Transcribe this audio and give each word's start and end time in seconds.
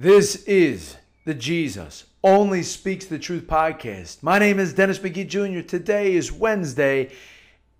This 0.00 0.44
is 0.44 0.96
the 1.24 1.34
Jesus 1.34 2.04
Only 2.22 2.62
Speaks 2.62 3.06
the 3.06 3.18
Truth 3.18 3.48
podcast. 3.48 4.22
My 4.22 4.38
name 4.38 4.60
is 4.60 4.72
Dennis 4.72 5.00
McGee 5.00 5.26
Jr. 5.26 5.66
Today 5.66 6.14
is 6.14 6.30
Wednesday, 6.30 7.10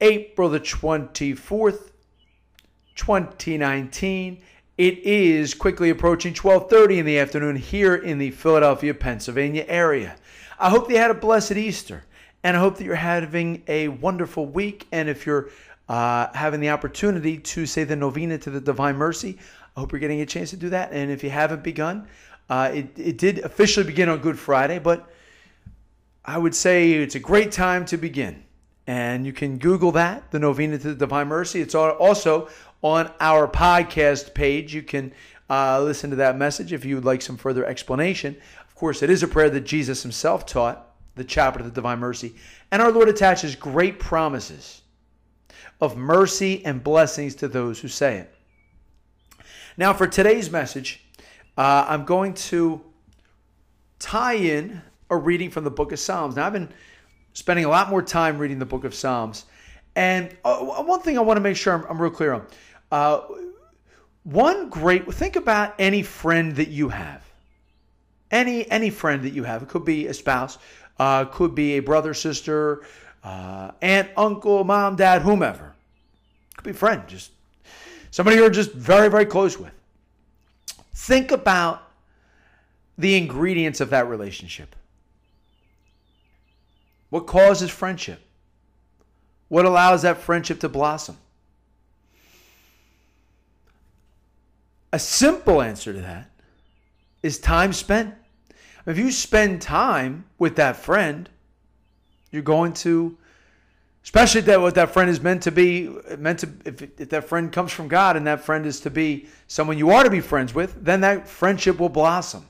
April 0.01 0.49
the 0.49 0.59
24th, 0.59 1.93
2019. 2.97 4.43
It 4.77 4.99
is 4.99 5.55
quickly 5.55 5.91
approaching 5.91 6.35
12:30 6.35 6.99
in 6.99 7.07
the 7.07 7.21
afternoon 7.21 7.55
here 7.55 7.95
in 7.95 8.19
the 8.19 8.33
Philadelphia, 8.33 8.95
Pennsylvania 8.95 9.65
area. 9.69 10.17
I 10.59 10.71
hope 10.71 10.91
you 10.91 10.97
had 10.97 11.13
a 11.13 11.15
blessed 11.15 11.53
Easter, 11.53 12.03
and 12.43 12.57
I 12.57 12.61
hope 12.61 12.79
that 12.79 12.85
you're 12.85 12.97
having 12.97 13.63
a 13.69 13.87
wonderful 13.87 14.45
week. 14.45 14.89
And 14.91 15.09
if 15.09 15.25
you're 15.25 15.51
uh, 15.89 16.29
having 16.35 16.61
the 16.61 16.71
opportunity 16.71 17.39
to 17.39 17.67
say 17.67 17.85
the 17.85 17.97
novena 17.97 18.39
to 18.39 18.51
the 18.51 18.61
Divine 18.61 18.97
Mercy, 18.97 19.39
I 19.77 19.81
hope 19.81 19.93
you're 19.93 20.01
getting 20.01 20.21
a 20.21 20.27
chance 20.27 20.51
to 20.51 20.57
do 20.57 20.71
that. 20.71 20.93
And 20.93 21.11
if 21.11 21.23
you 21.23 21.31
haven't 21.31 21.63
begun, 21.63 22.09
uh, 22.51 22.71
it, 22.75 22.99
it 22.99 23.19
did 23.19 23.39
officially 23.39 23.87
begin 23.87 24.09
on 24.09 24.19
Good 24.19 24.39
Friday, 24.39 24.79
but 24.79 25.11
I 26.25 26.37
would 26.37 26.55
say 26.55 26.93
it's 26.93 27.15
a 27.15 27.21
great 27.21 27.53
time 27.53 27.85
to 27.87 27.97
begin. 27.97 28.45
And 28.87 29.27
you 29.27 29.33
can 29.33 29.59
Google 29.59 29.93
that, 29.93 30.31
the 30.31 30.39
Novena 30.39 30.79
to 30.79 30.89
the 30.89 30.95
Divine 30.95 31.29
Mercy. 31.29 31.61
It's 31.61 31.75
also 31.75 32.49
on 32.83 33.11
our 33.21 33.47
podcast 33.47 34.35
page. 34.35 34.75
You 34.75 34.83
can 34.83 35.13
uh, 35.51 35.83
listen 35.83 36.11
to 36.11 36.17
that 36.17 36.37
message 36.37 36.73
if 36.73 36.85
you 36.85 36.95
would 36.95 37.05
like 37.05 37.23
some 37.23 37.37
further 37.37 37.65
explanation. 37.65 38.37
Of 38.67 38.75
course, 38.75 39.03
it 39.03 39.11
is 39.11 39.23
a 39.23 39.29
prayer 39.29 39.51
that 39.51 39.63
Jesus 39.63 40.03
himself 40.03 40.47
taught, 40.47 40.95
the 41.17 41.25
chaplet 41.25 41.63
of 41.63 41.67
the 41.67 41.75
Divine 41.75 41.99
Mercy. 41.99 42.35
And 42.71 42.81
our 42.81 42.91
Lord 42.91 43.09
attaches 43.09 43.57
great 43.57 43.99
promises 43.99 44.83
of 45.81 45.97
mercy 45.97 46.65
and 46.65 46.83
blessings 46.83 47.35
to 47.37 47.49
those 47.49 47.81
who 47.81 47.89
say 47.89 48.19
it. 48.19 48.35
Now, 49.77 49.93
for 49.93 50.07
today's 50.07 50.51
message, 50.51 51.05
uh, 51.57 51.87
I'm 51.89 52.05
going 52.05 52.35
to 52.35 52.81
tie 53.99 54.35
in 54.35 54.83
a 55.11 55.17
reading 55.17 55.51
from 55.51 55.65
the 55.65 55.71
book 55.71 55.93
of 55.93 55.99
Psalms. 55.99 56.37
Now, 56.37 56.47
I've 56.47 56.53
been 56.53 56.73
spending 57.33 57.65
a 57.65 57.69
lot 57.69 57.91
more 57.91 58.03
time 58.03 58.39
reading 58.39 58.59
the 58.59 58.67
book 58.67 58.85
of 58.85 58.95
Psalms. 58.95 59.45
And 59.95 60.37
uh, 60.45 60.59
one 60.59 61.01
thing 61.01 61.17
I 61.19 61.21
want 61.21 61.37
to 61.37 61.41
make 61.41 61.57
sure 61.57 61.75
I'm, 61.75 61.85
I'm 61.89 62.01
real 62.01 62.11
clear 62.11 62.33
on. 62.33 62.47
Uh, 62.91 63.21
one 64.25 64.69
great, 64.69 65.13
think 65.13 65.37
about 65.37 65.75
any 65.79 66.03
friend 66.03 66.57
that 66.57 66.69
you 66.69 66.89
have. 66.89 67.25
Any 68.31 68.71
any 68.71 68.91
friend 68.91 69.23
that 69.23 69.33
you 69.33 69.45
have. 69.45 69.63
It 69.63 69.69
could 69.69 69.87
be 69.87 70.07
a 70.07 70.13
spouse, 70.13 70.59
uh, 70.99 71.25
could 71.25 71.55
be 71.55 71.79
a 71.79 71.81
brother, 71.81 72.13
sister, 72.13 72.83
uh, 73.25 73.73
aunt, 73.83 74.11
uncle, 74.17 74.65
mom, 74.65 74.97
dad, 74.97 75.23
whomever. 75.23 75.75
Could 76.57 76.65
be 76.65 76.73
friend, 76.73 77.03
just 77.07 77.31
somebody 78.11 78.37
you're 78.37 78.51
just 78.51 78.73
very, 78.73 79.09
very 79.09 79.27
close 79.27 79.59
with. 79.59 79.73
Think 80.95 81.31
about 81.31 81.83
the 82.97 83.17
ingredients 83.17 83.81
of 83.81 83.91
that 83.91 84.09
relationship. 84.09 84.75
What 87.11 87.27
causes 87.27 87.71
friendship? 87.71 88.21
What 89.49 89.65
allows 89.65 90.03
that 90.03 90.19
friendship 90.19 90.61
to 90.61 90.69
blossom? 90.69 91.17
A 94.93 94.99
simple 94.99 95.63
answer 95.63 95.93
to 95.93 96.01
that 96.01 96.31
is 97.23 97.39
time 97.39 97.73
spent. 97.73 98.15
If 98.87 98.99
you 98.99 99.11
spend 99.11 99.61
time 99.61 100.25
with 100.39 100.57
that 100.57 100.77
friend, 100.77 101.29
you're 102.31 102.43
going 102.43 102.73
to 102.73 103.17
especially 104.05 104.41
that 104.41 104.61
what 104.61 104.75
that 104.75 104.91
friend 104.91 105.11
is 105.11 105.21
meant 105.21 105.43
to 105.43 105.51
be 105.51 105.91
meant 106.19 106.39
to 106.41 106.49
if, 106.65 106.83
if 106.83 107.09
that 107.11 107.25
friend 107.25 107.53
comes 107.53 107.73
from 107.73 107.89
god 107.89 108.17
and 108.17 108.27
that 108.27 108.41
friend 108.41 108.67
is 108.67 108.81
to 108.81 108.91
be 108.91 109.27
someone 109.47 109.79
you 109.79 109.91
are 109.91 110.05
to 110.05 110.11
be 110.11 110.21
friends 110.21 110.55
with 110.55 110.85
then 110.85 111.01
that 111.01 111.29
friendship 111.29 111.79
will 111.79 111.89
blossom. 111.89 112.47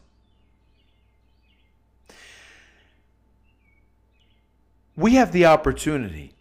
We 4.96 5.14
have 5.14 5.30
the 5.30 5.46
opportunity 5.46 6.34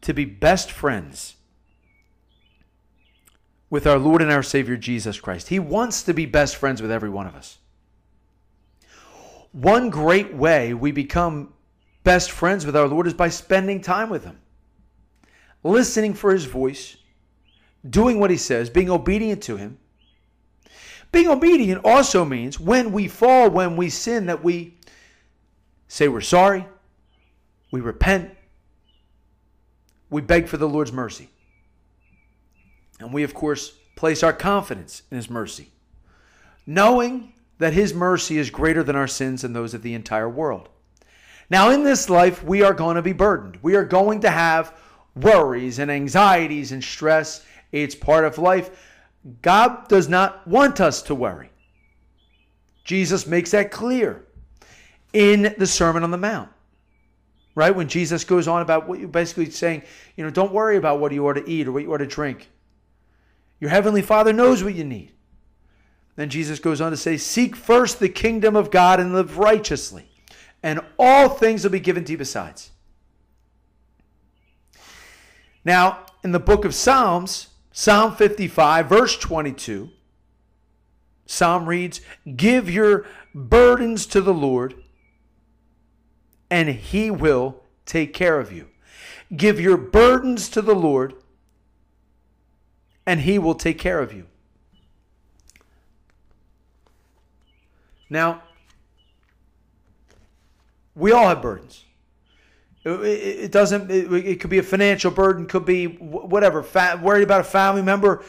to 0.00 0.14
be 0.14 0.24
best 0.24 0.70
friends 0.70 1.36
with 3.68 3.86
our 3.86 3.98
lord 3.98 4.22
and 4.22 4.32
our 4.32 4.42
savior 4.42 4.76
jesus 4.76 5.20
christ. 5.20 5.48
He 5.48 5.58
wants 5.58 6.02
to 6.04 6.14
be 6.14 6.26
best 6.26 6.56
friends 6.56 6.80
with 6.80 6.90
every 6.90 7.10
one 7.10 7.26
of 7.26 7.34
us. 7.34 7.58
One 9.52 9.90
great 9.90 10.34
way 10.34 10.74
we 10.74 10.92
become 10.92 11.52
best 12.08 12.30
friends 12.30 12.64
with 12.64 12.74
our 12.74 12.88
lord 12.88 13.06
is 13.06 13.14
by 13.14 13.28
spending 13.28 13.80
time 13.80 14.08
with 14.08 14.24
him 14.24 14.38
listening 15.62 16.14
for 16.14 16.32
his 16.32 16.44
voice, 16.44 16.96
doing 17.88 18.18
what 18.20 18.30
he 18.30 18.36
says, 18.36 18.70
being 18.70 18.90
obedient 18.90 19.42
to 19.42 19.56
him. 19.56 19.78
Being 21.10 21.28
obedient 21.28 21.84
also 21.84 22.24
means 22.24 22.60
when 22.60 22.92
we 22.92 23.08
fall, 23.08 23.50
when 23.50 23.76
we 23.76 23.88
sin, 23.88 24.26
that 24.26 24.44
we 24.44 24.78
say 25.88 26.08
we're 26.08 26.20
sorry, 26.20 26.66
we 27.70 27.80
repent, 27.80 28.30
we 30.10 30.20
beg 30.20 30.48
for 30.48 30.56
the 30.56 30.68
Lord's 30.68 30.92
mercy. 30.92 31.28
And 33.00 33.12
we, 33.12 33.22
of 33.22 33.32
course, 33.32 33.74
place 33.96 34.22
our 34.22 34.32
confidence 34.32 35.02
in 35.10 35.16
his 35.16 35.30
mercy, 35.30 35.70
knowing 36.66 37.32
that 37.58 37.72
his 37.72 37.94
mercy 37.94 38.38
is 38.38 38.50
greater 38.50 38.82
than 38.82 38.96
our 38.96 39.06
sins 39.06 39.44
and 39.44 39.54
those 39.54 39.72
of 39.72 39.82
the 39.82 39.94
entire 39.94 40.28
world. 40.28 40.68
Now, 41.50 41.70
in 41.70 41.82
this 41.82 42.10
life, 42.10 42.44
we 42.44 42.62
are 42.62 42.74
going 42.74 42.96
to 42.96 43.02
be 43.02 43.12
burdened. 43.12 43.58
We 43.62 43.74
are 43.74 43.84
going 43.84 44.20
to 44.20 44.30
have 44.30 44.76
worries 45.16 45.78
and 45.78 45.90
anxieties 45.90 46.72
and 46.72 46.84
stress. 46.84 47.44
It's 47.72 47.94
part 47.94 48.24
of 48.24 48.38
life. 48.38 48.70
God 49.42 49.88
does 49.88 50.08
not 50.08 50.46
want 50.46 50.80
us 50.80 51.02
to 51.02 51.14
worry. 51.14 51.50
Jesus 52.84 53.26
makes 53.26 53.50
that 53.50 53.70
clear 53.70 54.24
in 55.12 55.54
the 55.58 55.66
Sermon 55.66 56.02
on 56.02 56.10
the 56.10 56.18
Mount. 56.18 56.50
Right? 57.54 57.74
When 57.74 57.88
Jesus 57.88 58.24
goes 58.24 58.46
on 58.46 58.62
about 58.62 58.88
what 58.88 59.00
you're 59.00 59.08
basically 59.08 59.50
saying, 59.50 59.82
you 60.16 60.24
know, 60.24 60.30
don't 60.30 60.52
worry 60.52 60.76
about 60.76 61.00
what 61.00 61.12
you 61.12 61.26
ought 61.26 61.34
to 61.34 61.48
eat 61.48 61.66
or 61.66 61.72
what 61.72 61.82
you 61.82 61.92
ought 61.92 61.98
to 61.98 62.06
drink. 62.06 62.48
Your 63.58 63.70
heavenly 63.70 64.02
Father 64.02 64.32
knows 64.32 64.62
what 64.62 64.74
you 64.74 64.84
need. 64.84 65.12
Then 66.14 66.30
Jesus 66.30 66.60
goes 66.60 66.80
on 66.80 66.92
to 66.92 66.96
say, 66.96 67.16
Seek 67.16 67.56
first 67.56 68.00
the 68.00 68.08
kingdom 68.08 68.54
of 68.56 68.70
God 68.70 69.00
and 69.00 69.12
live 69.12 69.38
righteously, 69.38 70.07
and 70.62 70.80
all 70.98 71.28
things 71.28 71.64
will 71.64 71.70
be 71.70 71.80
given 71.80 72.04
to 72.04 72.12
you 72.12 72.18
besides. 72.18 72.70
Now, 75.64 76.06
in 76.24 76.32
the 76.32 76.40
book 76.40 76.64
of 76.64 76.74
Psalms, 76.74 77.48
Psalm 77.72 78.14
55, 78.14 78.88
verse 78.88 79.16
22, 79.18 79.90
Psalm 81.26 81.66
reads, 81.68 82.00
Give 82.36 82.70
your 82.70 83.06
burdens 83.34 84.06
to 84.06 84.20
the 84.20 84.34
Lord, 84.34 84.74
and 86.50 86.70
he 86.70 87.10
will 87.10 87.62
take 87.84 88.14
care 88.14 88.40
of 88.40 88.50
you. 88.50 88.68
Give 89.36 89.60
your 89.60 89.76
burdens 89.76 90.48
to 90.50 90.62
the 90.62 90.74
Lord, 90.74 91.14
and 93.06 93.20
he 93.20 93.38
will 93.38 93.54
take 93.54 93.78
care 93.78 94.00
of 94.00 94.12
you. 94.12 94.26
Now, 98.08 98.42
we 100.98 101.12
all 101.12 101.28
have 101.28 101.40
burdens. 101.40 101.84
It, 102.84 103.52
doesn't. 103.52 103.90
It, 103.90 104.40
could 104.40 104.50
be 104.50 104.58
a 104.58 104.62
financial 104.62 105.10
burden. 105.10 105.46
Could 105.46 105.64
be 105.64 105.86
whatever. 105.86 106.64
worried 107.02 107.22
about 107.22 107.40
a 107.40 107.44
family 107.44 107.82
member. 107.82 108.24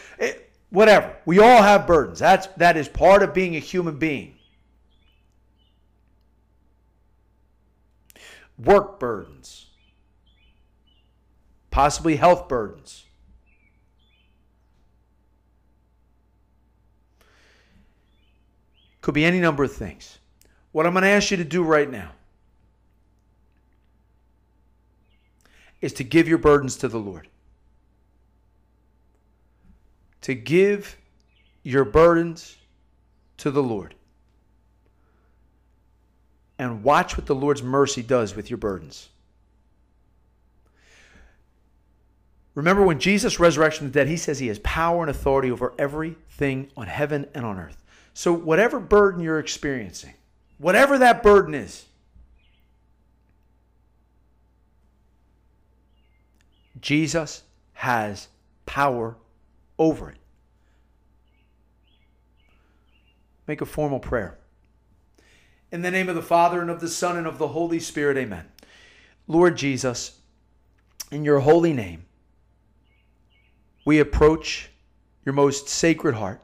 Whatever. 0.70 1.16
We 1.26 1.40
all 1.40 1.62
have 1.62 1.88
burdens. 1.88 2.20
That's 2.20 2.48
that 2.58 2.78
is 2.78 2.88
part 2.88 3.24
of 3.24 3.34
being 3.34 3.56
a 3.56 3.60
human 3.60 3.98
being. 3.98 4.36
Work 8.58 9.00
burdens. 9.00 9.68
Possibly 11.72 12.18
health 12.18 12.48
burdens. 12.48 13.06
Could 19.02 19.14
be 19.14 19.24
any 19.24 19.40
number 19.40 19.64
of 19.64 19.72
things. 19.72 20.20
What 20.72 20.86
I'm 20.86 20.94
going 20.94 21.04
to 21.04 21.10
ask 21.10 21.32
you 21.32 21.38
to 21.38 21.46
do 21.46 21.64
right 21.64 21.90
now 21.90 22.12
is 25.82 25.94
to 25.94 26.04
give 26.04 26.28
your 26.28 26.38
burdens 26.38 26.78
to 26.78 26.88
the 26.88 27.00
Lord. 27.00 27.28
To 30.22 30.36
give 30.36 30.98
your 31.64 31.86
burdens 31.86 32.58
to 33.38 33.52
the 33.52 33.64
Lord. 33.64 33.96
And 36.58 36.84
watch 36.84 37.16
what 37.16 37.26
the 37.26 37.36
Lord's 37.36 37.64
mercy 37.64 38.04
does 38.04 38.36
with 38.36 38.50
your 38.50 38.58
burdens. 38.58 39.10
Remember 42.56 42.84
when 42.84 43.00
Jesus 43.00 43.40
resurrection 43.40 43.88
the 43.88 43.94
dead, 43.94 44.10
he 44.10 44.18
says 44.18 44.40
he 44.40 44.48
has 44.48 44.60
power 44.60 45.02
and 45.02 45.10
authority 45.10 45.50
over 45.50 45.74
everything 45.80 46.70
on 46.76 46.88
heaven 46.88 47.26
and 47.34 47.46
on 47.46 47.58
earth. 47.58 47.82
So, 48.14 48.34
whatever 48.34 48.82
burden 48.82 49.22
you're 49.22 49.40
experiencing, 49.40 50.16
whatever 50.58 50.98
that 50.98 51.24
burden 51.24 51.54
is, 51.54 51.86
Jesus 56.82 57.44
has 57.74 58.28
power 58.66 59.16
over 59.78 60.10
it. 60.10 60.20
make 63.50 63.62
a 63.62 63.66
formal 63.66 64.00
prayer. 64.00 64.38
In 65.72 65.82
the 65.82 65.90
name 65.90 66.08
of 66.08 66.14
the 66.14 66.22
Father, 66.22 66.62
and 66.62 66.70
of 66.70 66.80
the 66.80 66.88
Son, 66.88 67.18
and 67.18 67.26
of 67.26 67.40
the 67.40 67.48
Holy 67.48 67.80
Spirit, 67.80 68.16
amen. 68.16 68.46
Lord 69.28 69.58
Jesus, 69.58 70.20
in 71.12 71.26
your 71.26 71.40
holy 71.40 71.74
name, 71.74 72.06
we 73.86 74.00
approach 74.00 74.70
your 75.26 75.34
most 75.34 75.68
sacred 75.68 76.14
heart. 76.14 76.42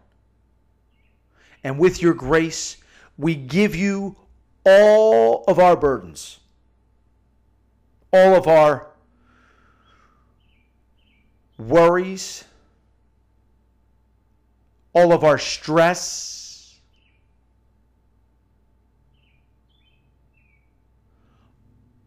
And 1.63 1.77
with 1.77 2.01
your 2.01 2.15
grace, 2.15 2.77
we 3.19 3.35
give 3.35 3.75
you 3.75 4.15
all 4.65 5.43
of 5.47 5.59
our 5.59 5.75
burdens, 5.75 6.39
all 8.11 8.33
of 8.33 8.47
our 8.47 8.87
worries, 11.57 12.43
all 14.93 15.13
of 15.13 15.23
our 15.23 15.37
stress, 15.37 16.77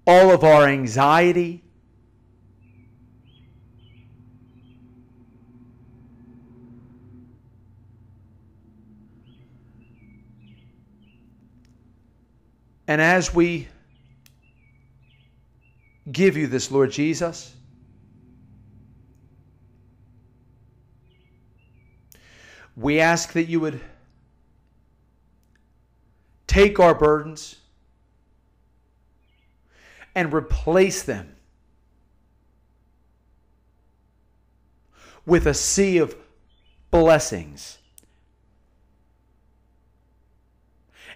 all 0.06 0.30
of 0.30 0.42
our 0.42 0.66
anxiety. 0.66 1.62
And 12.86 13.02
as 13.02 13.34
we 13.34 13.68
give 16.10 16.38
you 16.38 16.46
this, 16.46 16.70
Lord 16.70 16.90
Jesus, 16.90 17.54
we 22.78 23.00
ask 23.00 23.32
that 23.32 23.48
you 23.48 23.58
would 23.58 23.80
take 26.46 26.78
our 26.78 26.94
burdens 26.94 27.56
and 30.14 30.32
replace 30.32 31.02
them 31.02 31.34
with 35.26 35.46
a 35.46 35.54
sea 35.54 35.98
of 35.98 36.16
blessings. 36.90 37.78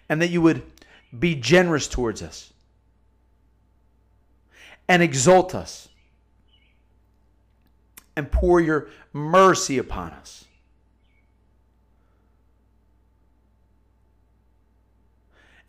And 0.08 0.20
that 0.20 0.28
you 0.28 0.42
would 0.42 0.62
be 1.16 1.36
generous 1.36 1.86
towards 1.86 2.22
us 2.22 2.52
and 4.88 5.02
exalt 5.02 5.54
us 5.54 5.88
and 8.16 8.30
pour 8.30 8.60
your 8.60 8.88
mercy 9.12 9.78
upon 9.78 10.10
us. 10.10 10.44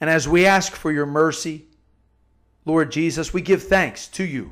And 0.04 0.10
as 0.10 0.28
we 0.28 0.46
ask 0.46 0.74
for 0.74 0.92
your 0.92 1.06
mercy, 1.06 1.64
Lord 2.66 2.92
Jesus, 2.92 3.34
we 3.34 3.40
give 3.40 3.64
thanks 3.64 4.10
to 4.10 4.26
you 4.26 4.52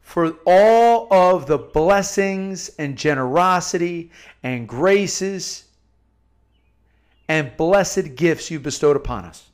for 0.00 0.36
all 0.44 1.06
of 1.14 1.46
the 1.46 1.58
blessings 1.58 2.68
and 2.70 2.98
generosity 2.98 4.10
and 4.42 4.68
graces 4.68 5.62
and 7.28 7.56
blessed 7.56 8.16
gifts 8.16 8.50
you've 8.50 8.64
bestowed 8.64 8.96
upon 8.96 9.26
us. 9.26 9.48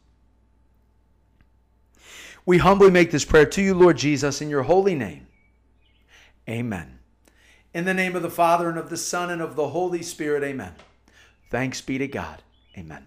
We 2.46 2.56
humbly 2.56 2.90
make 2.90 3.10
this 3.10 3.26
prayer 3.26 3.44
to 3.44 3.60
you, 3.60 3.74
Lord 3.74 3.98
Jesus, 3.98 4.40
in 4.40 4.48
your 4.48 4.62
holy 4.62 4.94
name. 4.94 5.26
Amen. 6.48 6.98
In 7.74 7.84
the 7.84 7.92
name 7.92 8.16
of 8.16 8.22
the 8.22 8.30
Father, 8.30 8.70
and 8.70 8.78
of 8.78 8.88
the 8.88 8.96
Son, 8.96 9.28
and 9.28 9.42
of 9.42 9.54
the 9.54 9.68
Holy 9.68 10.02
Spirit, 10.02 10.42
amen. 10.42 10.72
Thanks 11.50 11.82
be 11.82 11.98
to 11.98 12.08
God. 12.08 12.42
Amen. 12.78 13.04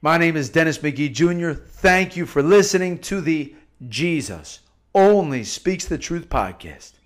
My 0.00 0.16
name 0.16 0.36
is 0.36 0.48
Dennis 0.48 0.78
McGee 0.78 1.12
Jr. 1.12 1.60
Thank 1.60 2.16
you 2.16 2.24
for 2.24 2.40
listening 2.40 2.98
to 3.00 3.20
the 3.20 3.56
Jesus 3.88 4.60
Only 4.94 5.42
Speaks 5.42 5.86
the 5.86 5.98
Truth 5.98 6.28
podcast. 6.28 6.97